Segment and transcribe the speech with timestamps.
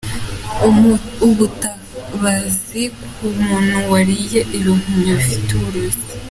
[1.27, 6.03] Ubutabazi ku muntu wariye ibihumyo bifite uburozi.